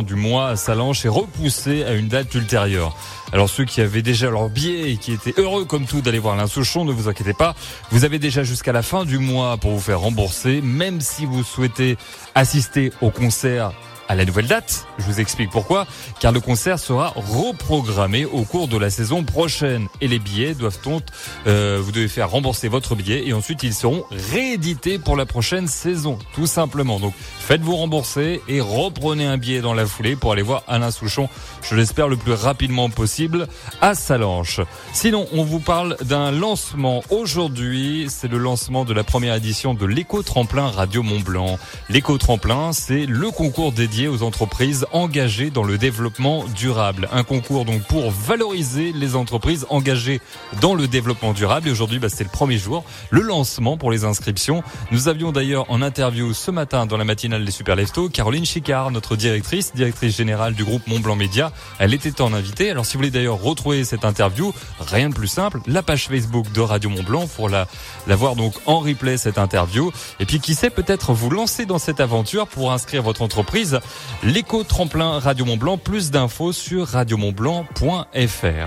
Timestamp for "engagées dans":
44.92-45.64, 49.70-50.74